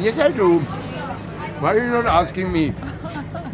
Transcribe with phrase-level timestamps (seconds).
[0.00, 0.60] Yes, I do.
[1.60, 2.74] Why are you not asking me?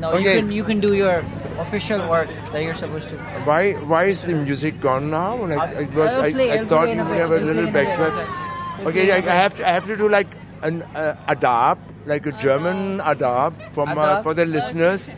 [0.00, 0.22] No, Okay.
[0.34, 1.22] you can you can do your
[1.64, 3.16] official work that you're supposed to.
[3.46, 5.36] Why why is the music gone now?
[5.46, 7.68] Like it was, I'll play- I I'll thought you would have a little play in
[7.68, 7.88] a bit.
[7.88, 8.86] backtrack.
[8.90, 9.42] Okay, I, in a I bit.
[9.42, 13.96] have to I have to do like an uh, adab, like a German adab from
[13.96, 15.08] uh, for the listeners.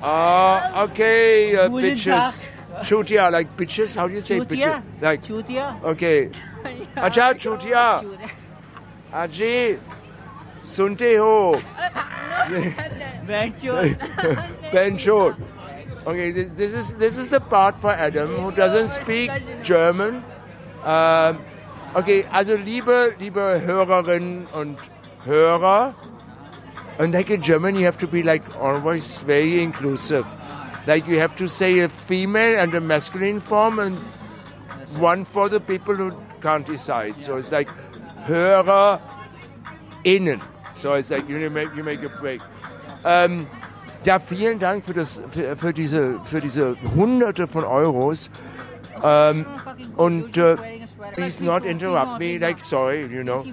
[0.00, 2.46] Uh, okay, uh, bitches.
[2.86, 3.96] Chutia, like bitches.
[3.96, 4.78] How do you say Chutia?
[4.78, 5.02] bitches?
[5.02, 5.82] Like Chutia?
[5.82, 6.30] okay.
[6.96, 8.06] Acha chutia.
[9.12, 9.80] Aji.
[10.68, 11.60] Sunte ho.
[14.72, 15.36] Benchot.
[16.06, 19.30] Okay, this, is this is the part for Adam who doesn't speak
[19.62, 20.22] German.
[20.84, 21.38] Ähm,
[21.94, 24.78] okay, also liebe liebe Hörerinnen und
[25.24, 25.94] Hörer,
[26.98, 30.26] and like in German you have to be like always very inclusive.
[30.86, 33.98] Like you have to say a female and a masculine form and
[34.98, 37.20] one for the people who can't decide.
[37.20, 37.68] So it's like
[38.26, 39.00] Hörer
[40.04, 40.40] innen.
[40.80, 42.40] So it's like you make you make a break.
[43.04, 43.46] Ähm,
[44.04, 48.30] ja, vielen Dank für das für, für diese für diese Hunderte von Euros.
[49.02, 49.44] Ähm,
[49.96, 50.56] und äh,
[51.14, 52.38] please not interrupt me.
[52.38, 53.44] Like sorry, you know.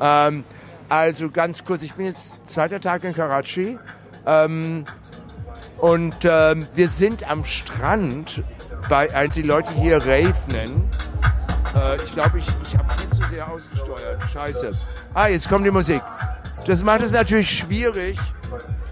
[0.00, 0.44] Ähm,
[0.88, 3.78] also ganz kurz, ich bin jetzt zweiter Tag in Karachi.
[4.26, 4.84] Ähm,
[5.78, 8.42] und ähm, wir sind am Strand
[8.88, 10.90] bei, als die Leute hier Rave nennen.
[11.74, 14.22] Äh, ich glaube, ich, ich habe viel zu sehr ausgesteuert.
[14.32, 14.70] Scheiße.
[15.14, 16.02] Ah, jetzt kommt die Musik.
[16.68, 18.18] Das macht es natürlich schwierig,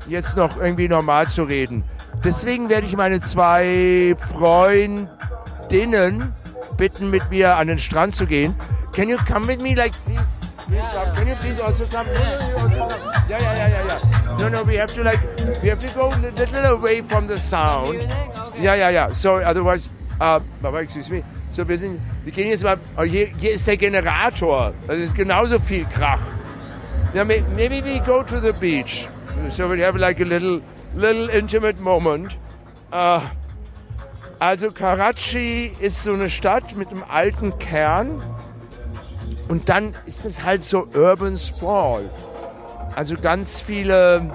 [0.09, 1.85] jetzt noch irgendwie normal zu reden.
[2.25, 6.33] Deswegen werde ich meine zwei Freundinnen
[6.79, 8.55] bitten, mit mir an den Strand zu gehen.
[8.93, 10.39] Can you come with me, like, please?
[10.67, 12.09] please uh, Can you please also come?
[12.09, 12.89] Yeah,
[13.29, 14.01] yeah, yeah, yeah, yeah.
[14.39, 15.21] No, no, we have to like,
[15.63, 18.09] we have to go a little away from the sound.
[18.59, 19.13] Ja, ja, ja.
[19.13, 20.41] So, otherwise, uh,
[20.81, 21.23] excuse me.
[21.51, 24.73] So, wir sind, wir gehen jetzt mal, oh, hier, hier ist der Generator.
[24.87, 26.21] Das ist genauso viel Krach.
[27.17, 29.09] Yeah, may, maybe we go to the beach.
[29.51, 30.61] So we have like a little,
[30.95, 32.37] little intimate moment.
[32.93, 33.27] Uh,
[34.39, 38.23] also Karachi ist so eine Stadt mit einem alten Kern.
[39.49, 42.11] Und dann ist es halt so Urban Sprawl.
[42.95, 44.31] Also ganz viele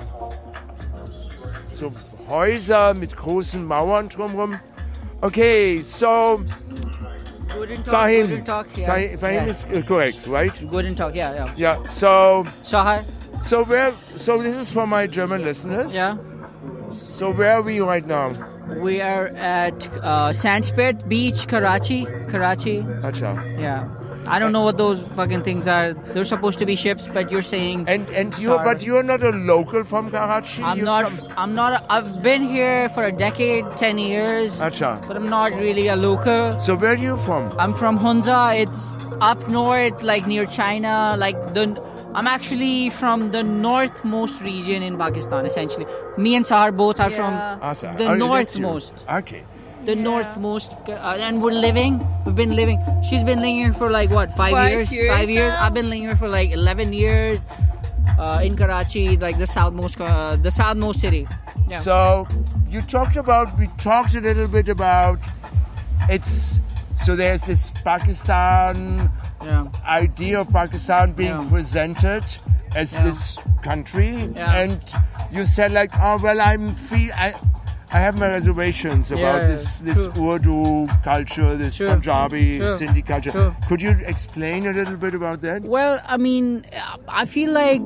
[1.79, 1.93] so
[2.27, 4.59] Häuser mit großen Mauern drumherum.
[5.21, 6.41] Okay, so
[7.61, 8.27] Guten Tag, Fahim.
[8.27, 8.89] Guten Tag, yeah.
[8.89, 9.53] Fahim, Fahim yeah.
[9.53, 10.67] is correct, right?
[10.67, 11.53] Guten Tag, yeah, yeah.
[11.55, 11.89] Yeah.
[11.89, 13.05] So Shahar,
[13.43, 13.93] so where?
[14.17, 15.93] So this is for my German listeners.
[15.93, 16.17] yeah.
[16.91, 18.33] So where are we right now?
[18.81, 22.05] We are at uh, Sandspit Beach, Karachi.
[22.33, 23.59] Karachi, Acha.
[23.59, 23.87] yeah.
[24.27, 25.93] I don't know what those fucking things are.
[25.93, 28.63] They're supposed to be ships, but you're saying And and you, Sorry.
[28.63, 30.63] but you're not a local from Karachi.
[30.63, 31.03] I'm You not.
[31.05, 31.85] come- I'm not.
[31.89, 35.05] I've been here for a decade, ten years, Acha.
[35.07, 36.59] but I'm not really a local.
[36.59, 37.51] So where are you from?
[37.57, 38.55] I'm from Hunza.
[38.61, 41.15] It's up north, like near China.
[41.17, 41.65] Like the,
[42.13, 45.45] I'm actually from the northmost region in Pakistan.
[45.45, 47.89] Essentially, me and Sahar both are from Asa.
[47.89, 49.03] Ah, the Oh, northmost.
[49.21, 49.43] Okay.
[49.85, 52.05] The northmost, uh, and we're living.
[52.25, 52.79] We've been living.
[53.07, 54.91] She's been living here for like what five, Five years?
[54.91, 55.53] years Five years.
[55.53, 55.65] now.
[55.65, 57.45] I've been living here for like eleven years.
[58.19, 61.27] Uh, in Karachi, like the southmost, uh, the southmost city.
[61.67, 61.79] Yeah.
[61.79, 62.27] So
[62.69, 63.57] you talked about.
[63.57, 65.19] We talked a little bit about.
[66.09, 66.59] It's
[67.03, 69.09] so there's this Pakistan
[69.43, 69.67] yeah.
[69.87, 71.49] idea of Pakistan being Yeah.
[71.49, 72.23] presented
[72.75, 73.03] as Yeah.
[73.03, 74.53] this country, Yeah.
[74.61, 74.79] and
[75.31, 77.33] you said like, oh well, I'm feel I.
[77.93, 80.31] I have my reservations about Yeah, this this true.
[80.31, 81.87] Urdu culture, this True.
[81.89, 82.77] Punjabi, True.
[82.79, 83.31] Sindhi culture.
[83.31, 83.55] True.
[83.67, 85.63] Could you explain a little bit about that?
[85.63, 86.65] Well, I mean,
[87.07, 87.81] I feel like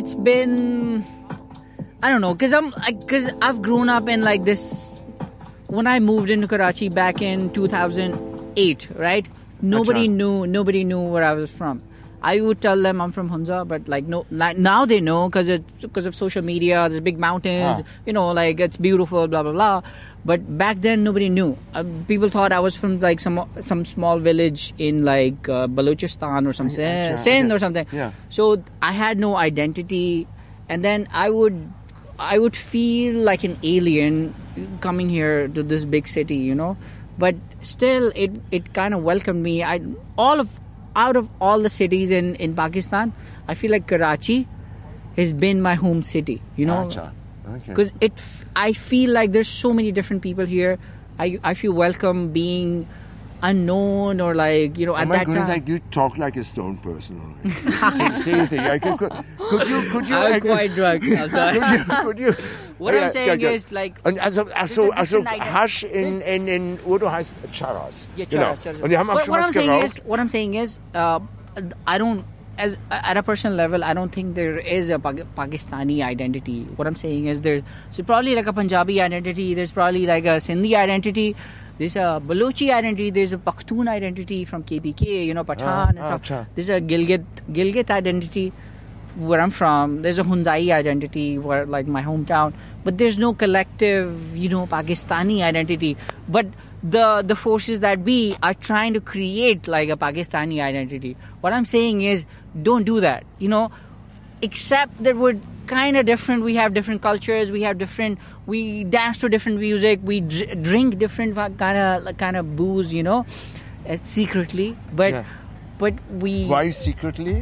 [0.00, 1.04] it's been
[2.02, 4.90] I don't know, cause I'm like cause I've grown up in like this.
[5.68, 9.26] When I moved into Karachi back in 2008, right?
[9.62, 10.12] Nobody Acha.
[10.12, 11.80] knew nobody knew where I was from.
[12.30, 15.50] I would tell them I'm from Hunza, but like no, like now they know because
[15.82, 16.88] because of social media.
[16.88, 17.90] There's big mountains, Ah.
[18.06, 19.82] you know, like it's beautiful, blah blah blah.
[20.30, 21.48] But back then nobody knew.
[21.74, 26.48] Uh, people thought I was from like some some small village in like uh, Balochistan
[26.52, 27.54] or some Acha, Sindh okay.
[27.56, 27.86] or something.
[27.92, 28.12] Yeah.
[28.30, 30.26] So I had no identity,
[30.70, 31.60] and then I would
[32.18, 34.34] I would feel like an alien
[34.80, 36.76] coming here to this big city, you know.
[37.18, 37.36] But
[37.76, 39.62] still, it it kind of welcomed me.
[39.62, 39.80] I
[40.16, 40.48] all of
[40.96, 43.12] out of all the cities in in Pakistan,
[43.48, 44.46] I feel like Karachi
[45.16, 47.12] has been my home city, you know Acha.
[47.46, 47.62] Okay.
[47.68, 48.22] because it
[48.56, 50.78] I feel like there's so many different people here
[51.18, 52.88] i i feel welcome being
[53.42, 56.36] unknown or like you know Oh at my that goodness, time like you talk like
[56.36, 57.34] a stone person.
[57.44, 61.04] Se- Seriously, I could, could, could you, could you, I was I quite drunk.
[61.04, 61.58] I'm sorry.
[61.60, 62.44] could you, could you?
[62.78, 65.22] What I'm saying is, like, Und also, also, also.
[65.24, 68.08] Hasch in, in, in Urdu heißt Charas.
[68.16, 68.54] Yeah, genau.
[68.54, 68.80] Charas, Charas.
[68.82, 69.84] Und die haben auch What- schon was I'm saying geraucht.
[69.84, 71.20] is, what I'm saying is, uh,
[71.86, 72.24] I don't,
[72.58, 76.66] as at a personal level, I don't think there is a Pakistani identity.
[76.76, 79.54] What I'm saying is there's so probably like a Punjabi identity.
[79.54, 81.34] There's probably like a Sindhi identity.
[81.78, 83.10] There's a Balochi identity.
[83.10, 85.26] There's a Pakhtun identity from KPK.
[85.26, 86.46] You know, Pathan Ah, and ah.
[86.54, 88.52] There's a Gilgit Gilgit identity
[89.16, 90.02] where I'm from.
[90.02, 92.52] There's a Hunzai identity where like my hometown.
[92.84, 95.96] But there's no collective, you know, Pakistani identity.
[96.28, 96.46] But
[96.82, 101.16] the the forces that be are trying to create like a Pakistani identity.
[101.40, 102.24] What I'm saying is
[102.62, 103.24] don't do that.
[103.38, 103.72] You know,
[104.44, 106.44] except that we're kind of different.
[106.44, 107.50] We have different cultures.
[107.50, 108.18] We have different.
[108.46, 110.00] We dance to different music.
[110.02, 112.92] We dr- drink different kind of kind of booze.
[112.92, 113.20] You know,
[113.88, 114.76] uh, secretly.
[115.02, 115.24] But Yeah.
[115.78, 115.94] but
[116.24, 116.46] we.
[116.56, 117.36] Why secretly?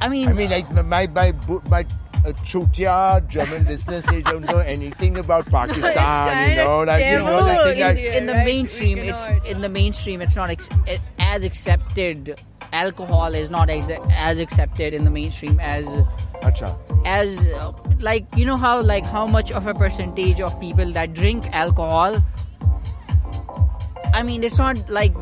[0.00, 1.32] I mean, I mean, like my my my,
[1.70, 1.86] my
[2.24, 6.50] uh, Chutia German listeners, they don't know anything about Pakistan.
[6.50, 8.44] you know, like you know, they think like, in the right?
[8.44, 10.22] mainstream, it's in the mainstream.
[10.22, 12.40] It's not ex- it, as accepted.
[12.72, 15.86] Alcohol is not ex- as accepted in the mainstream as
[16.42, 16.76] Acha.
[17.06, 21.14] as uh, like you know how like how much of a percentage of people that
[21.14, 22.20] drink alcohol
[24.18, 25.12] I mean, it's not like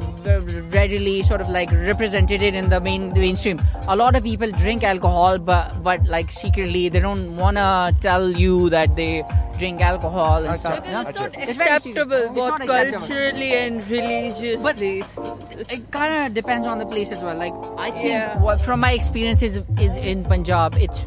[0.72, 3.60] readily sort of like represented in the main mainstream.
[3.88, 8.68] A lot of people drink alcohol, but but like secretly they don't wanna tell you
[8.70, 9.24] that they
[9.58, 10.84] drink alcohol and stuff.
[10.86, 10.98] you?
[10.98, 14.62] It's not It's acceptable, both culturally and religiously.
[14.62, 15.18] But- it's,
[15.58, 17.36] it's, It kind of depends on the place as well.
[17.36, 18.38] Like I think Yeah.
[18.40, 21.04] what, from my experiences in, in Punjab, it's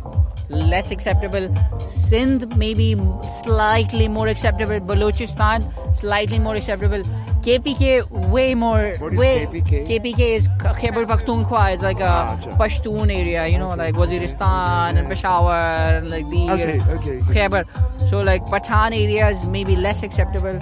[0.50, 1.54] less acceptable.
[1.88, 2.96] Sindh maybe
[3.44, 4.80] slightly more acceptable.
[4.80, 5.64] Balochistan
[5.98, 7.02] slightly more acceptable.
[7.46, 8.94] KPK way more.
[9.00, 9.88] What is way, KPK?
[9.88, 12.38] KPK is Khyber Pakhtunkhwa is like a Ah.
[12.60, 13.48] Pashtun area.
[13.48, 13.78] You know, Okay.
[13.78, 17.22] like Waziristan and Peshawar and like the Okay, okay.
[17.34, 17.64] Khyber.
[18.10, 20.60] So like Pathan areas maybe less acceptable.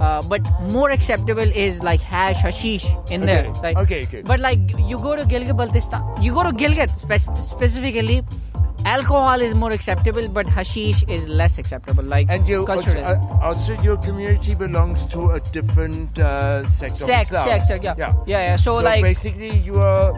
[0.00, 0.40] Uh, but
[0.70, 3.46] more acceptable is like hash hashish in there.
[3.46, 4.22] Okay, Like, okay, okay.
[4.22, 4.58] But like
[4.88, 8.24] you go to Gilgit Baltistan, you go to Gilgit spe- specifically,
[8.84, 12.04] alcohol is more acceptable, but hashish is less acceptable.
[12.04, 13.02] Like And you also, culturally.
[13.02, 17.44] uh, also your community belongs to a different uh, sect of Sect, Islam.
[17.48, 17.94] sect, sect, yeah.
[17.98, 20.12] yeah, Yeah, yeah, so, like- basically you are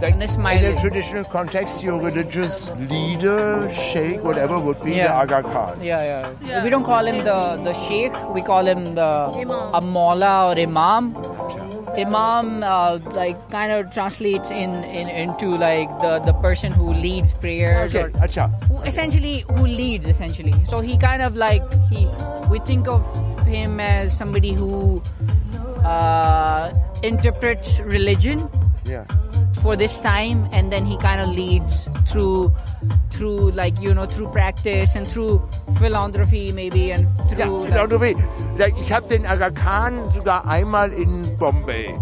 [0.00, 0.76] like in Ismaili.
[0.76, 5.04] a traditional context, your religious leader, sheikh, whatever, would be Yeah.
[5.08, 5.82] the Aga Khan.
[5.82, 6.64] yeah, yeah, Yeah.
[6.64, 8.12] We don't call him the the sheikh.
[8.34, 9.08] We call him the
[9.40, 9.74] Imam.
[9.74, 11.14] a maula or imam.
[11.96, 17.32] Imam uh, like kind of translates in, in into like the the person who leads
[17.32, 18.46] prayers Okay, or acha.
[18.64, 22.06] who essentially who leads essentially so he kind of like he
[22.50, 23.02] we think of
[23.46, 25.02] him as somebody who
[25.84, 26.72] uh,
[27.02, 28.48] interprets religion
[28.86, 29.04] Yeah.
[29.62, 32.54] for this time and then he kind of leads through
[33.10, 35.42] through like you know through practice and through
[35.78, 38.14] philanthropy maybe and through like, Philanthropie.
[38.58, 41.98] Like, Ich habe den Aga Khan sogar einmal in Bombay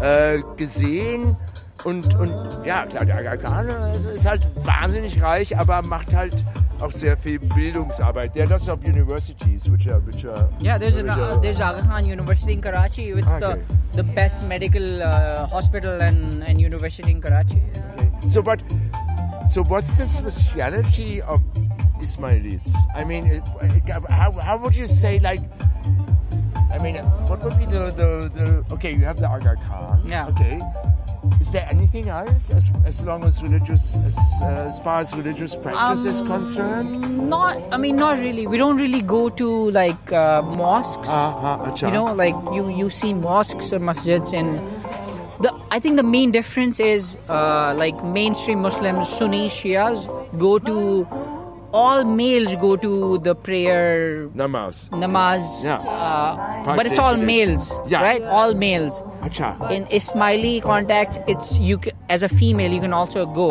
[0.00, 1.36] uh, äh, gesehen.
[1.84, 2.32] Und, und
[2.64, 6.44] ja, klar, der Aga Khan also ist halt wahnsinnig reich, aber macht halt
[6.80, 8.34] auch sehr viel Bildungsarbeit.
[8.34, 11.82] There are lots of universities which are, which are Yeah, there's an, uh, there's Aga
[11.82, 13.10] Khan University in Karachi.
[13.10, 13.56] It's Okay.
[13.94, 17.62] the the best medical uh, hospital and, and university in Karachi.
[17.98, 18.10] Okay.
[18.28, 18.60] So, but
[19.50, 21.40] so what's the speciality of
[22.00, 22.72] Ismailites?
[22.94, 23.26] I mean,
[24.08, 25.42] how, how would you say like?
[26.72, 26.96] I mean,
[27.28, 28.92] what would be the the, the okay?
[28.92, 30.02] You have the Aga Khan.
[30.08, 30.28] Yeah.
[30.28, 30.60] Okay.
[31.40, 35.56] Is there anything else as, as long as religious as, uh, as far as religious
[35.56, 37.28] practice is Um, concerned?
[37.28, 38.46] Not, I mean, not really.
[38.46, 41.08] We don't really go to like uh, mosques.
[41.08, 41.86] Uh-huh, acha.
[41.86, 44.60] you know, like you you see mosques or masjids in.
[45.40, 50.06] The, I think the main difference is uh, like mainstream Muslims, Sunni Shias
[50.38, 50.76] go to
[51.72, 54.88] all males go to the prayer namaz.
[54.90, 55.76] namaz, Yeah.
[55.78, 58.02] uh, but it's all males, Yeah.
[58.02, 58.22] right?
[58.22, 59.02] All males.
[59.22, 59.70] Acha.
[59.70, 63.48] In Ismaili context, it's you as a female you can also go.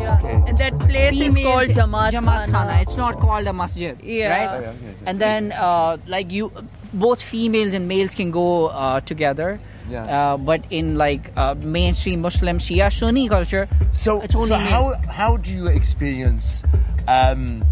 [0.00, 0.16] yeah.
[0.18, 0.36] Okay.
[0.48, 2.52] And that place is called Jamaat, Jamaat Khana.
[2.52, 2.82] Khana.
[2.82, 4.28] It's not called a masjid, Yeah.
[4.34, 4.48] right?
[4.52, 6.50] Oh, yeah, yes, yes, and then uh, like you,
[6.94, 9.60] both females and males can go uh, together.
[9.90, 10.04] Yeah.
[10.16, 14.94] Uh, but in like uh, mainstream Muslim Shia Sunni culture, So, it's only so how
[15.10, 16.62] how do you experience
[17.08, 17.64] um,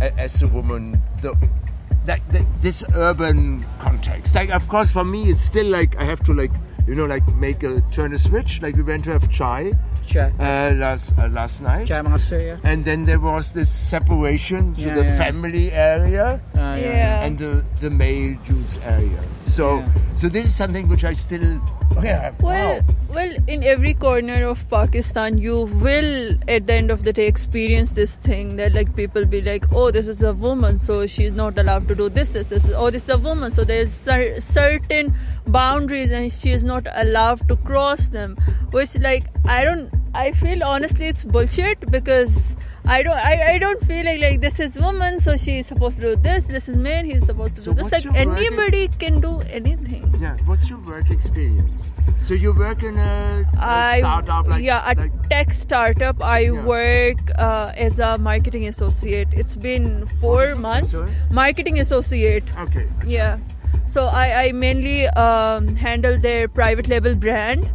[0.00, 1.34] as a woman the,
[2.04, 4.34] that, that this urban context?
[4.34, 6.52] Like, of course, for me, it's still like I have to like
[6.86, 8.60] you know like make a turn a switch.
[8.62, 9.72] Like we went to have chai
[10.06, 10.30] Chai.
[10.38, 11.88] uh, last uh, last night.
[11.88, 12.58] Chai master, yeah.
[12.62, 15.18] And then there was this separation to Yeah, the yeah.
[15.18, 17.24] family area Uh, yeah.
[17.26, 19.18] And the, the male Jews area.
[19.46, 21.60] So so this is something which I still
[21.96, 22.32] okay.
[22.40, 22.94] Well, wow.
[23.14, 27.90] well, in every corner of Pakistan, you will, at the end of the day, experience
[27.90, 31.58] this thing that like people be like, "Oh, this is a woman, so she's not
[31.58, 32.30] allowed to do this.
[32.30, 32.68] This, this.
[32.74, 35.14] Oh, this is a woman, so there's cer- certain
[35.46, 38.36] boundaries, and she is not allowed to cross them."
[38.70, 39.90] Which, like, I don't,
[40.24, 42.56] I feel honestly it's bullshit because
[42.94, 46.02] I don't I, I don't feel like like this is woman so she's supposed to
[46.02, 49.20] do this this is man he's supposed to So do this like work- anybody can
[49.20, 50.36] do anything Yeah.
[50.50, 51.82] What's your work experience?
[52.28, 56.38] So you work in a, a I startup like yeah a like, tech startup I
[56.46, 56.64] Yeah.
[56.76, 57.18] work
[57.48, 60.96] uh, as a marketing associate it's been four months
[61.42, 62.86] marketing associate okay.
[63.18, 63.38] Yeah.
[63.86, 67.68] So I, I mainly um, handle their private label brand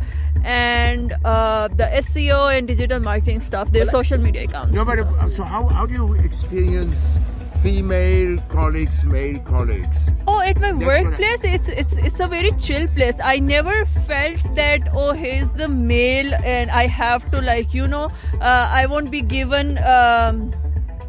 [0.44, 4.74] and uh, the SEO and digital marketing stuff, their social media accounts.
[4.74, 7.20] No, but uh, so how, how do you experience
[7.62, 10.10] female colleagues, male colleagues?
[10.28, 13.16] Oh, at my That's what I- workplace, it's it's it's a very chill place.
[13.24, 18.06] I never felt that oh, he's the male, and I have to like you know,
[18.40, 19.78] uh, I won't be given.
[19.80, 20.52] Um,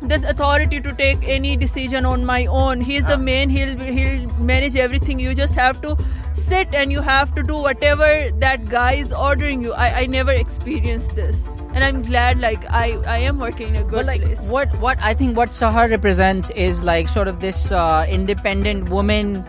[0.04, 2.80] this authority to take any decision on my own.
[2.80, 3.18] He's the Ah.
[3.26, 3.48] man.
[3.50, 5.20] He'll he'll manage everything.
[5.20, 5.96] You just have to
[6.34, 9.72] sit and you have to do whatever that guy is ordering you.
[9.72, 11.42] I, I never experienced this,
[11.74, 12.40] and I'm glad.
[12.40, 14.40] Like I I am working in a good But like place.
[14.42, 19.44] what what I think what Sahar represents is like sort of this uh, independent woman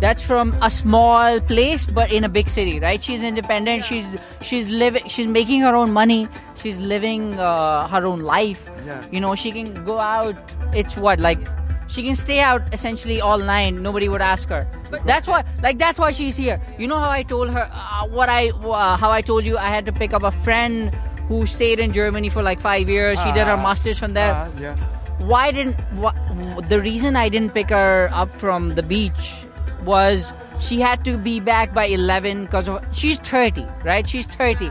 [0.00, 3.02] that's from a small place but in a big city, right?
[3.02, 3.84] She's independent.
[3.84, 5.08] She's she's living.
[5.08, 6.28] She's making her own money.
[6.54, 8.68] She's living uh, her own life.
[8.86, 9.04] Yeah.
[9.10, 10.36] You know, she can go out.
[10.72, 11.40] It's what like
[11.88, 13.70] she can stay out essentially all night.
[13.74, 14.66] Nobody would ask her.
[15.04, 16.60] that's why like that's why she's here.
[16.78, 19.68] You know how I told her uh, what I uh, how I told you I
[19.68, 20.94] had to pick up a friend
[21.28, 23.20] who stayed in Germany for like five years.
[23.22, 23.62] She did her Ah.
[23.62, 24.32] masters from there.
[24.32, 24.76] Uh, yeah.
[25.18, 26.12] Why didn't wha
[26.68, 29.44] the reason I didn't pick her up from the beach
[29.84, 34.08] was she had to be back by 11 because she's 30, right?
[34.08, 34.70] She's 30.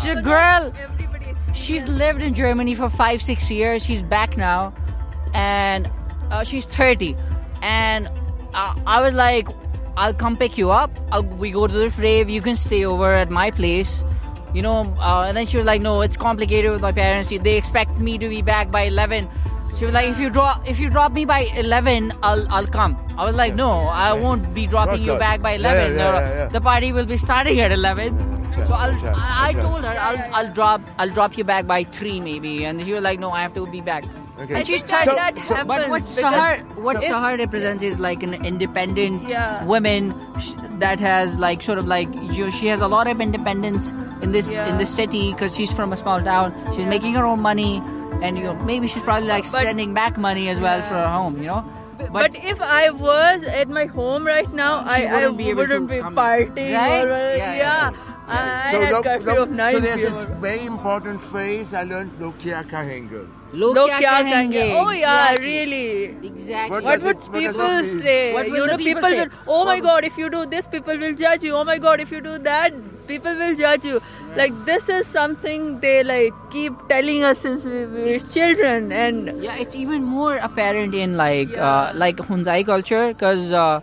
[0.00, 0.72] She's a girl.
[0.76, 3.84] Everybody She's lived in Germany for five, six years.
[3.84, 4.72] She's back now,
[5.34, 5.90] and
[6.30, 7.16] uh, she's 30.
[7.62, 8.08] And
[8.54, 9.48] uh, I was like,
[9.96, 10.90] I'll come pick you up.
[11.12, 12.30] I'll, we go to this rave.
[12.30, 14.02] You can stay over at my place.
[14.52, 17.28] You know, uh, and then she was like, "No, it's complicated with my parents.
[17.28, 19.28] They expect me to be back by 11."
[19.76, 22.96] She was like, "If you drop, if you drop me by 11, I'll I'll come."
[23.16, 23.70] I was like, "No,
[24.06, 25.92] I won't be dropping you back by 11.
[25.92, 26.48] yeah, No, yeah, yeah.
[26.48, 28.18] The party will be starting at 11."
[28.66, 32.18] So I'll, I, I told her I'll, I'll drop I'll drop you back by three
[32.20, 34.02] maybe, and she was like, "No, I have to be back."
[34.40, 34.54] Okay.
[34.54, 35.16] And she's that, trying.
[35.16, 39.64] that so- happens but what Sahar what So- Sahar represents is like an independent Yeah.
[39.64, 40.14] woman
[40.78, 43.90] that has like sort of like you- she has a lot of independence
[44.22, 46.54] in this in this city because she's from a small town.
[46.74, 47.82] She's making her own money,
[48.22, 50.88] and you know maybe she's probably like But- sending back money as well Yeah.
[50.88, 51.36] for her home.
[51.42, 51.64] You know,
[52.12, 55.98] But, if I was at my home right now, I, I wouldn't be wouldn't be
[56.00, 56.72] partying.
[56.76, 57.02] Right?
[57.02, 57.90] Uh, or, Yeah, yeah, yeah.
[58.26, 61.74] I, so, I had look, curfew look, of 9 so there's this very important phrase
[61.74, 63.26] I learned, Log kya kahenge.
[63.52, 64.32] Log Log kya kya kahenge?
[64.32, 64.74] kahenge?
[64.80, 65.46] Oh yeah, Exactly.
[65.46, 66.04] really.
[66.28, 66.70] Exactly.
[66.74, 68.02] What What does would it- what does people that mean?
[68.02, 68.32] say?
[68.34, 69.18] What will you the know, people people, say?
[69.20, 69.54] will.
[69.56, 70.04] Oh my What- God!
[70.10, 71.54] If you do this, people will judge you.
[71.60, 72.00] Oh my God!
[72.06, 72.72] If you do that,
[73.08, 74.00] people will judge you.
[74.36, 79.56] Like this is something they like keep telling us since we were children, and Yeah,
[79.66, 81.70] it's even more apparent in like Yeah.
[81.70, 83.80] uh, like Hunzai culture because uh,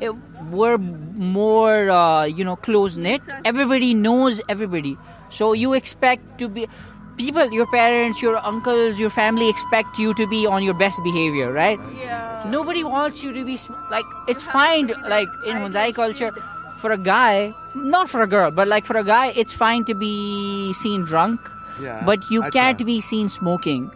[0.00, 0.12] it,
[0.50, 3.22] we're more uh, you know close knit.
[3.54, 4.96] Everybody knows everybody,
[5.30, 6.68] so you expect to be
[7.18, 11.52] people, your parents, your uncles, your family expect you to be on your best behavior,
[11.52, 11.78] right?
[12.00, 12.44] yeah.
[12.48, 13.58] Nobody wants you to be
[13.90, 16.32] like it's fine like in Hunzai culture
[16.78, 19.94] for a guy, not for a girl, but like for a guy, it's fine to
[19.94, 21.40] be seen drunk,
[21.80, 22.02] Yeah.
[22.06, 22.52] but you Acha.
[22.52, 23.90] can't be seen smoking.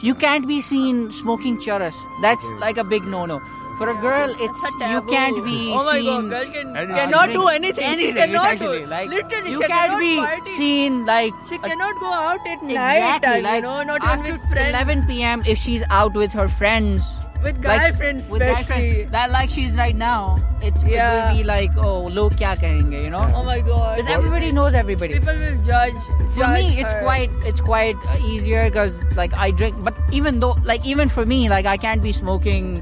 [0.00, 1.94] You can't be seen smoking charas.
[2.22, 3.40] That's like a big no-no.
[3.82, 6.06] For a girl, it's It's a you can't be Oh my seen.
[6.06, 6.30] God!
[6.34, 6.96] Girl can, Anything.
[6.96, 7.84] cannot do anything.
[7.84, 8.82] Anything, she cannot essentially.
[8.84, 8.86] do.
[8.94, 10.50] Like Literally, you she can't cannot be party.
[10.58, 14.02] seen like She a- cannot go out at night exactly time, like you know, not
[14.12, 14.68] after even with friends.
[14.70, 15.42] 11 p.m.
[15.46, 17.10] if she's out with her friends.
[17.42, 19.02] With guy like, friends with guy especially.
[19.16, 20.38] that like she's right now.
[20.62, 21.32] It's it Yeah.
[21.32, 23.26] will be like oh log kya kahenge, you know?
[23.34, 23.96] Oh my God!
[23.98, 25.14] Because everybody knows everybody.
[25.18, 25.98] People will judge.
[26.30, 30.38] for judge me it's quite it's quite uh, easier because like i drink but even
[30.44, 32.78] though like even for me like i can't be smoking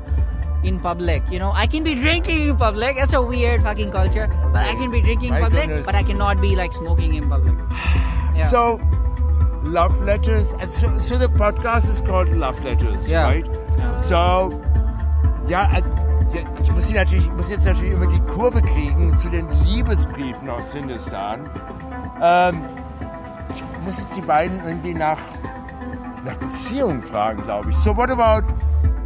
[0.62, 4.26] in public you know i can be drinking in public that's a weird fucking culture
[4.52, 5.86] but i can be drinking in public goodness.
[5.86, 7.54] but i cannot be like smoking in public
[8.36, 8.46] Yeah.
[8.46, 8.80] So,
[9.64, 10.52] love letters.
[10.60, 13.24] And so, so the podcast is called Love Letters, Yeah.
[13.24, 13.44] right?
[14.00, 14.50] So,
[15.48, 15.88] ja, also,
[16.32, 20.48] ja, ich muss, natürlich, ich muss jetzt natürlich immer die Kurve kriegen zu den Liebesbriefen
[20.48, 21.50] aus Hindustan.
[22.22, 22.62] Ähm,
[23.54, 25.18] ich muss jetzt die beiden irgendwie nach,
[26.24, 27.76] nach Beziehung fragen, glaube ich.
[27.76, 28.46] So, what about,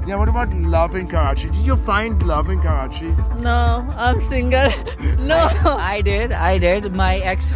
[0.06, 1.48] yeah, what about love in Karachi?
[1.48, 3.14] Did you find love in Karachi?
[3.40, 4.68] No, I'm single.
[5.18, 5.48] no.
[5.78, 7.50] i did i did my ex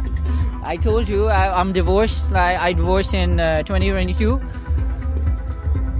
[0.64, 4.40] i told you I, i'm divorced I, I divorced in uh, 2022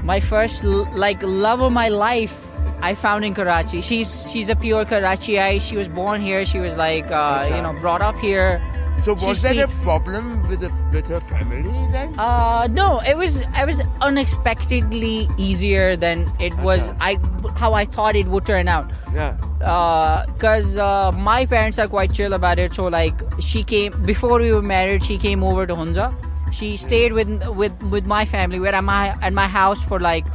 [0.04, 2.48] my first like love of my life
[2.84, 3.80] I found in Karachi.
[3.80, 5.60] She's she's a pure Karachiite.
[5.60, 6.44] She was born here.
[6.44, 7.54] She was like uh, Okay.
[7.56, 8.60] you know brought up here.
[9.02, 12.16] So she was that a problem with the, with her family then?
[12.18, 16.88] Uh, no, it was it was unexpectedly easier than it was.
[17.00, 17.18] I
[17.56, 18.92] how I thought it would turn out.
[19.12, 19.36] yeah.
[19.58, 22.74] Because uh, my parents are quite chill about it.
[22.74, 25.04] So like she came before we were married.
[25.04, 26.14] She came over to Hunza.
[26.52, 28.60] She stayed with with with my family.
[28.60, 30.26] We're at my at my house for like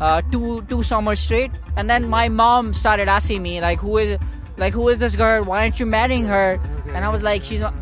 [0.00, 1.52] uh, two two summers straight.
[1.76, 4.18] And then my mom started asking me like, who is
[4.56, 5.44] like who is this girl?
[5.44, 6.58] Why aren't you marrying her?
[6.94, 7.74] And I was like, she's not.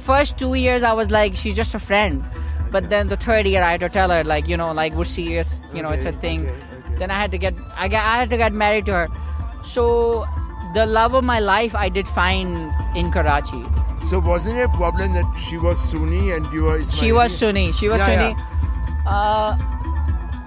[0.00, 2.24] First two years I was like, she's just a friend.
[2.70, 5.04] But then the third year I had to tell her like, you know, like we're
[5.04, 5.60] serious.
[5.74, 6.42] You know, it's a thing.
[6.42, 6.96] okay, okay.
[6.98, 9.08] Then I had to get I, got, I had to get married to her.
[9.64, 10.24] So
[10.74, 12.56] the love of my life I did find
[12.96, 13.64] in Karachi.
[14.08, 17.00] So wasn't it a problem that she was Sunni and you were Ismaili?
[17.00, 17.72] She was Sunni.
[17.72, 18.36] She was Yeah, Sunni.
[18.38, 19.10] yeah.
[19.10, 19.56] Uh,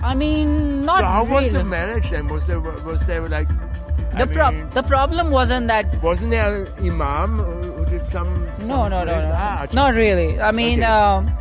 [0.04, 2.28] I mean, not So how was the marriage then?
[2.28, 3.48] Was there was there like
[4.18, 8.06] The, I pro- mean, the problem wasn't that wasn't there an imam who who did
[8.06, 9.32] some, some no no no, no.
[9.36, 10.40] Ah, not really.
[10.40, 10.92] I mean, Okay.
[10.92, 11.32] um,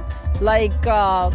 [0.41, 1.31] like uh,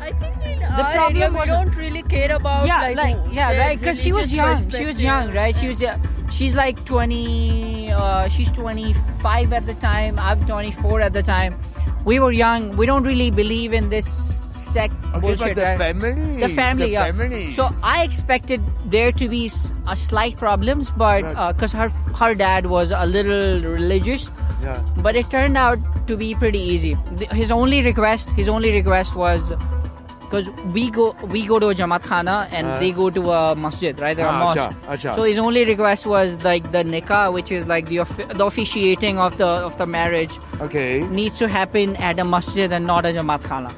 [0.00, 2.96] I think in The our problem area we was- don't really care about yeah, like,
[2.96, 3.78] like, yeah, right.
[3.78, 4.70] Because she was young.
[4.70, 5.54] She was young, right?
[5.56, 5.98] She was uh,
[6.30, 7.90] she's like twenty.
[7.92, 10.18] Uh, she's twenty five at the time.
[10.18, 11.58] I'm twenty four at the time.
[12.04, 12.76] We were young.
[12.76, 14.33] We don't really believe in this
[14.76, 16.12] sect Okay, but the family,
[16.44, 17.50] the family, the yeah.
[17.58, 18.60] So I expected
[18.94, 19.42] there to be
[19.96, 21.88] a slight problems, but because her
[22.22, 24.28] her dad was a little religious,
[24.62, 24.82] yeah.
[25.08, 25.78] but it turned out
[26.08, 26.96] to be pretty easy.
[27.42, 29.52] His only request, his only request was
[30.24, 32.78] because we go we go to a Jamaat Khana and Uh.
[32.82, 34.18] they go to a masjid, right?
[34.18, 34.60] A Ah, mosque.
[34.60, 35.16] acha, acha.
[35.20, 37.98] So his only request was like the nikah, which is like the
[38.40, 40.38] the officiating of the of the marriage
[40.68, 40.88] Okay.
[41.20, 43.74] needs to happen at a masjid and not a Jamaat Khana.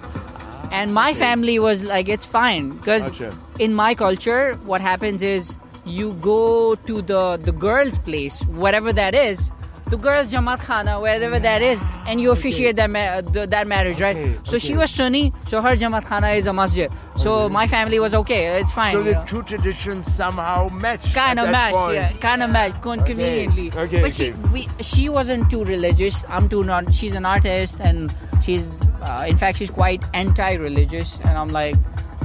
[0.72, 3.34] And my family was like, it's fine because Acha.
[3.58, 9.14] in my culture, what happens is you go to the the girl's place, whatever that
[9.14, 9.50] is,
[9.88, 14.00] the girl's Jamaat Khana, wherever that is, and you officiate that ma- the, that marriage,
[14.00, 14.16] right?
[14.16, 16.90] Okay, So she was Sunni, so her Jamaat Khana is a masjid.
[17.16, 17.52] So Okay.
[17.54, 18.92] my family was okay, it's fine.
[18.94, 19.24] So the know.
[19.26, 21.14] two traditions somehow match.
[21.14, 21.94] Kind of that match, point.
[21.94, 23.72] yeah, kind of match, con- Okay, conveniently.
[23.84, 26.24] okay, but she, we, she wasn't too religious.
[26.28, 26.92] I'm too not.
[26.92, 31.20] She's an artist, and she's, uh, in fact, she's quite anti-religious.
[31.20, 31.76] And I'm like,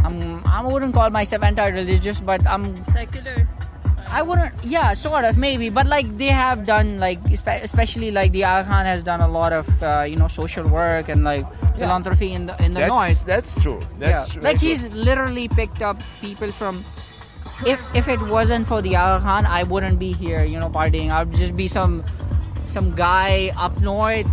[0.03, 3.47] I'm, I wouldn't call myself anti-religious, but I'm, secular.
[4.11, 5.69] I wouldn't, yeah, sort of maybe.
[5.69, 9.53] But like they have done, like especially like the Aga Khan has done a lot
[9.53, 11.45] of, uh, you know, social work and like
[11.75, 13.25] philanthropy in the in the That's north.
[13.25, 13.81] that's true.
[13.99, 14.33] That's yeah.
[14.33, 14.41] true.
[14.41, 16.83] Like he's literally picked up people from.
[17.65, 21.11] If if it wasn't for the Aga Khan, I wouldn't be here, you know, partying.
[21.11, 22.03] I'd just be some
[22.65, 24.25] some guy up north,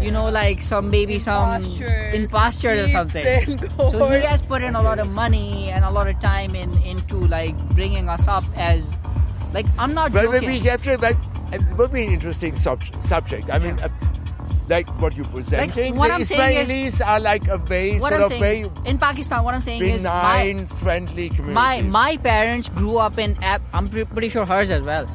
[0.00, 3.58] you know, like some maybe some Pastures, in pastures or something.
[3.76, 4.26] So he goats.
[4.26, 7.56] has put in a lot of money and a lot of time in into like
[7.74, 8.88] bringing us up as
[9.52, 10.48] like I'm not Well, joking.
[10.48, 11.16] maybe after that,
[11.52, 13.50] it would be an interesting sub- subject.
[13.50, 13.86] I mean, Yeah.
[13.86, 13.88] uh,
[14.68, 15.96] like what you're presenting.
[15.96, 18.98] what the I'm saying is- are like a very sort I'm of saying very in
[18.98, 21.54] Pakistan, what I'm saying is benign, friendly community.
[21.54, 23.36] my my parents grew up in
[23.74, 25.06] I'm pretty sure hers as well.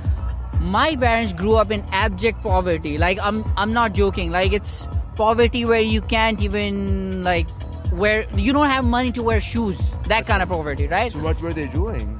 [0.59, 2.97] My parents grew up in abject poverty.
[2.97, 4.31] Like I'm I'm not joking.
[4.31, 7.47] Like it's poverty where you can't even like
[7.91, 9.79] where you don't have money to wear shoes.
[10.07, 11.11] That kind of poverty, right?
[11.11, 12.19] So what were they doing?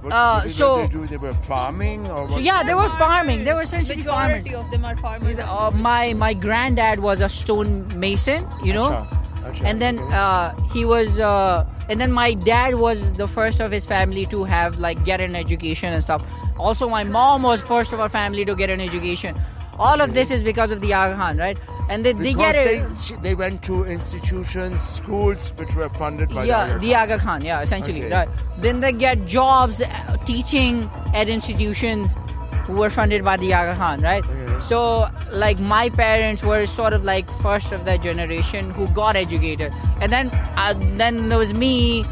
[0.00, 1.06] What, Uh, what did so- they do?
[1.06, 2.32] They were farming or what?
[2.34, 3.44] So yeah, they were farming.
[3.44, 4.44] They were essentially farmers.
[4.44, 5.38] Majority of them are farmers.
[5.38, 8.90] Uh, my my granddad was a stone mason, you know.
[8.90, 10.14] Acha, acha, and then okay.
[10.14, 14.44] uh, he was uh, and then my dad was the first of his family to
[14.44, 16.22] have like get an education and stuff
[16.58, 19.34] also my mom was first of our family to get an education
[19.78, 21.58] all of this is because of the Aga Khan, right
[21.88, 26.28] and they, they get they, it sh- they went to institutions, schools which were funded
[26.28, 26.48] by the.
[26.48, 28.14] yeah the Aga Khan yeah essentially Okay.
[28.14, 32.16] right then they get jobs uh, teaching at institutions
[32.66, 34.60] who were funded by the Aga Khan right Okay.
[34.60, 39.72] so like my parents were sort of like first of their generation who got educated
[40.00, 42.04] and then uh, then there was me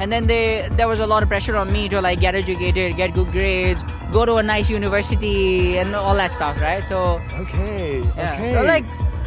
[0.00, 2.96] and then they there was a lot of pressure on me to like get educated
[2.96, 8.00] get good grades go to a nice university and all that stuff right so Okay,
[8.16, 8.34] yeah.
[8.34, 8.54] okay.
[8.54, 8.84] So like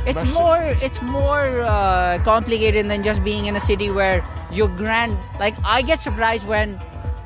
[0.08, 4.70] it's Masha- more it's more uh, complicated than just being in a city where your
[4.70, 6.80] grand like I get surprised when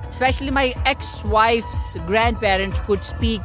[0.09, 3.41] especially my ex-wife's grandparents could speak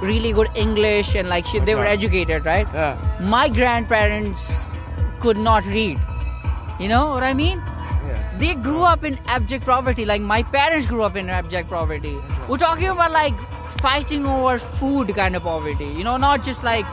[0.00, 2.66] really good English and like she, they were educated, right?
[2.74, 3.18] Yeah.
[3.20, 4.64] My grandparents
[5.20, 5.98] could not read.
[6.78, 7.58] You know what I mean?
[7.58, 8.38] Yeah.
[8.38, 10.04] They grew up in abject poverty.
[10.04, 12.16] Like my parents grew up in abject poverty.
[12.48, 13.34] We're talking about like
[13.80, 15.86] fighting over food kind of poverty.
[15.86, 16.86] You know, not just like,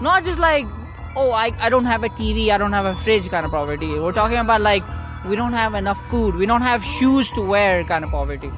[0.00, 0.66] not just like,
[1.16, 3.98] oh, I, I don't have a TV, I don't have a fridge kind of poverty.
[3.98, 4.82] We're talking about like,
[5.26, 8.50] we don't have enough food, we don't have shoes to wear kind of poverty.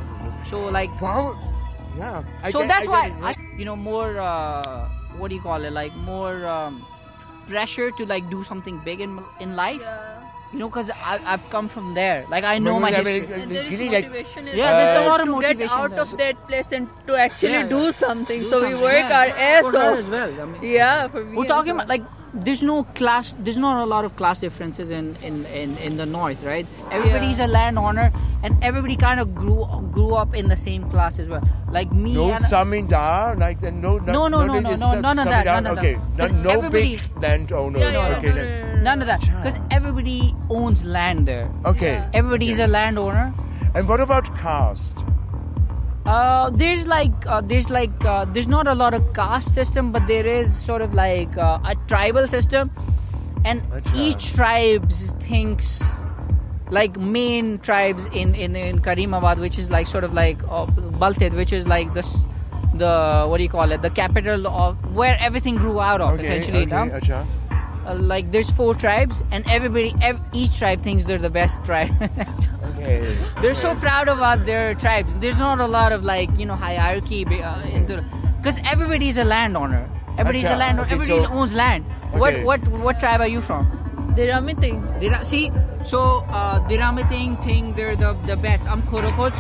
[0.48, 1.38] So like, Wow.
[1.96, 2.22] Yeah.
[2.42, 3.14] I so get- that's I why.
[3.22, 4.88] I, you know more uh,
[5.18, 6.84] what do you call it like more um,
[7.46, 9.80] pressure to like do something big in in life.
[9.82, 10.20] Yeah.
[10.54, 12.26] You know, because I've come from there.
[12.30, 13.32] Like I know my I mean, history.
[13.34, 14.04] uh, And there is Giri, like,
[14.36, 16.00] in Yeah, there's a uh, lot of to get out there.
[16.00, 18.40] of that place and to actually Yeah, do something.
[18.40, 19.18] Do so we work yeah.
[19.20, 19.98] our ass For her off.
[19.98, 20.40] as well.
[20.40, 21.36] I mean, Yeah, for me.
[21.36, 21.84] we're talking well.
[21.86, 22.02] about like
[22.34, 26.06] there's no class there's not a lot of class differences in in in, in the
[26.06, 28.10] north right everybody's a landowner
[28.42, 32.14] and everybody kind of grew grew up in the same class as well like me
[32.14, 35.46] No and zamindar, like the no, No, no, no, this no, no, none of that,
[35.46, 37.80] none of okay, no, no big landowners.
[37.80, 38.44] Yeah, yeah, okay, then.
[38.46, 38.82] no, no, no.
[38.82, 41.94] none of that because everybody owns land there okay.
[41.94, 42.10] Yeah.
[42.14, 43.32] everybody's a landowner
[43.74, 44.98] And what about caste?
[46.04, 50.06] Uh, there's like uh, there's like uh, there's not a lot of caste system, but
[50.06, 52.70] there is sort of like uh, a tribal system,
[53.44, 53.62] and
[53.94, 55.80] each tribes thinks
[56.70, 60.66] like main tribes in in in Karimabad, which is like sort of like uh,
[61.02, 62.02] Baltit, which is like the
[62.74, 66.38] the what do you call it, the capital of where everything grew out of Okay,
[66.38, 66.62] essentially.
[66.62, 67.24] okay.
[67.86, 71.90] Uh, like there's four tribes, and everybody ev- each tribe thinks they're the best tribe.
[72.82, 73.16] Okay.
[73.40, 75.14] They're so proud about their tribes.
[75.20, 78.02] There's not a lot of like you know hierarchy uh, into
[78.38, 79.88] because everybody's a landowner.
[80.18, 80.86] Everybody's Acha, a landowner.
[80.86, 81.84] okay, Everybody so- owns land.
[82.12, 82.44] What Okay.
[82.44, 83.66] what what what tribe are you from?
[84.16, 84.82] Diramiting.
[85.00, 85.50] Dira- see,
[85.84, 88.66] so uh, Diramiting think they're the the best.
[88.68, 89.32] I'm Korokot,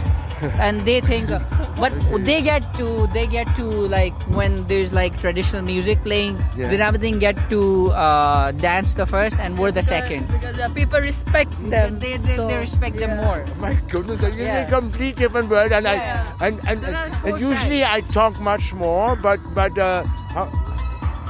[0.60, 1.40] and they think, uh,
[1.78, 1.92] but
[2.24, 6.36] they get to they get to like when there's like traditional music playing.
[6.56, 6.70] Yeah.
[6.70, 10.26] Diramiting get to uh, dance the first, and we're the second.
[10.28, 11.98] Because uh, people respect them.
[11.98, 13.44] They, they, so, they respect them more.
[13.58, 14.66] My goodness, it's Yeah.
[14.66, 16.32] a complete different world, and Yeah.
[16.40, 20.04] I and and, There and, four usually I talk much more, but but uh,
[20.36, 20.48] Ham,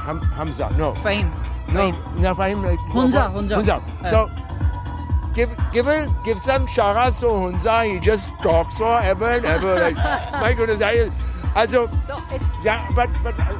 [0.05, 1.31] Ham, Hamza, no, Fame.
[1.71, 1.95] no, Fame.
[2.21, 3.55] no, Fahim, like Hunza, what- Hunza.
[3.55, 3.75] Hunza.
[4.03, 4.09] Uh.
[4.11, 4.19] So
[5.33, 7.83] give give it give some charas to Hunza.
[7.91, 9.75] He just talks forever and ever.
[9.79, 9.95] Like
[10.43, 11.09] my goodness, I
[11.55, 12.21] also No,
[12.63, 13.53] yeah, but but uh,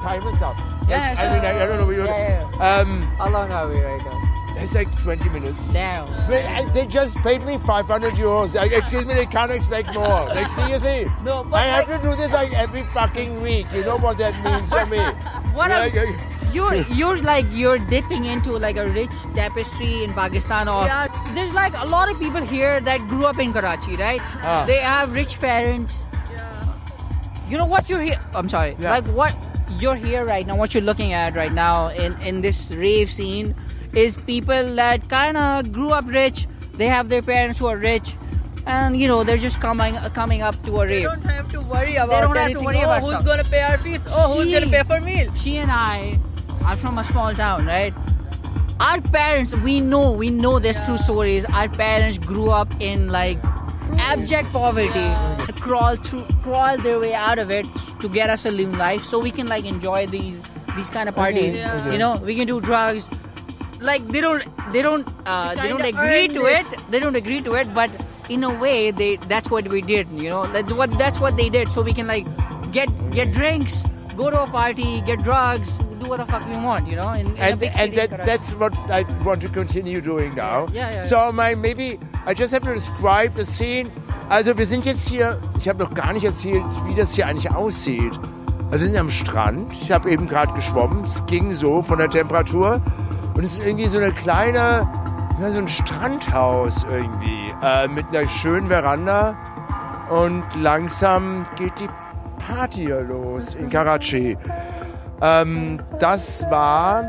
[0.00, 0.56] time is up.
[0.88, 1.26] Yeah, Like, sure.
[1.26, 1.86] I mean, I, I don't know.
[1.86, 4.16] what you Yeah, Um, how long are we right now?
[4.62, 5.68] it's like 20 minutes.
[5.72, 6.04] Damn.
[6.28, 8.54] They, I- they just paid me 500 euros.
[8.54, 10.26] Like, excuse me, they can't expect more.
[10.26, 11.06] Like, seriously.
[11.24, 13.66] No, but I have to do this like every fucking week.
[13.72, 14.98] You know what that means to me.
[15.54, 16.06] What Like, a,
[16.52, 21.06] you're you're like you're dipping into like a rich tapestry in Pakistan of Yeah.
[21.34, 24.20] There's like a lot of people here that grew up in Karachi, right?
[24.42, 24.64] Ah.
[24.66, 25.94] They have rich parents.
[27.48, 28.76] You know what you're here I'm sorry.
[28.78, 28.92] Yeah.
[28.92, 29.34] Like what
[29.78, 33.54] you're here right now, what you're looking at right now in, in this rave scene
[33.92, 38.14] is people that kinda grew up rich, they have their parents who are rich
[38.66, 41.02] and you know they're just coming coming up to a rave.
[41.02, 43.26] They don't have to worry about they don't have to worry oh, about who's stuff.
[43.26, 44.00] gonna pay our fees?
[44.08, 45.32] Oh, who's gonna pay for meal?
[45.34, 46.18] she and I
[46.64, 47.94] are from a small town, right?
[48.80, 51.44] Our parents, we know, we know this through stories.
[51.44, 53.38] Our parents grew up in like
[53.98, 55.08] abject poverty,
[55.44, 57.66] to crawl through, crawl their way out of it
[58.00, 60.40] to get us a new life, so we can like enjoy these
[60.76, 61.56] these kind of parties.
[61.56, 61.92] Yeah.
[61.92, 63.06] You know, we can do drugs.
[63.80, 66.72] Like they don't, they don't, uh, they don't agree to this.
[66.72, 66.80] it.
[66.90, 67.90] They don't agree to it, but
[68.30, 70.08] in a way, they that's what we did.
[70.10, 71.68] You know, that's what that's what they did.
[71.68, 72.26] So we can like
[72.72, 73.82] get get drinks,
[74.16, 76.88] go to a party, get drugs, do what the fuck we want.
[76.88, 80.34] You know, in, in a and and that, that's what I want to continue doing
[80.34, 80.66] now.
[80.72, 83.90] Yeah, yeah, So my maybe I just have to describe the scene.
[84.28, 85.38] Also wir sind jetzt hier.
[85.58, 88.12] Ich habe noch gar nicht erzählt, wie das hier eigentlich aussieht.
[88.70, 89.72] Also wir sind am Strand.
[89.82, 91.04] Ich habe eben gerade geschwommen.
[91.04, 92.80] Es ging so von der Temperatur
[93.34, 94.88] und es ist irgendwie so eine kleine,
[95.40, 99.36] ja, so ein Strandhaus irgendwie äh, mit einer schönen Veranda
[100.08, 101.88] und langsam geht die
[102.38, 104.36] Party hier los in Karachi.
[105.22, 107.04] Ähm, das war,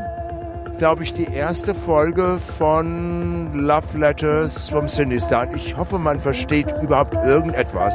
[0.78, 5.48] glaube ich, die erste Folge von Love Letters vom Sinistan.
[5.56, 7.94] Ich hoffe, man versteht überhaupt irgendetwas,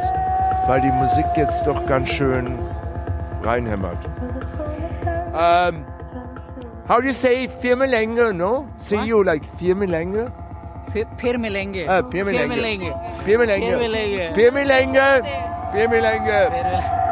[0.67, 2.58] weil die Musik jetzt doch ganz schön
[3.43, 3.97] reinhämmert.
[5.39, 5.86] Ähm,
[6.89, 8.67] how do you say Firmelänge, no?
[8.77, 10.32] See you like phir milenge.
[11.88, 12.01] Ah.
[12.10, 12.45] Phir milenge.
[12.45, 12.95] Firmelänge.
[13.25, 14.34] Phir milenge.
[14.34, 14.99] Firmelänge.
[15.73, 16.32] Firmelänge.
[16.49, 17.07] Phir-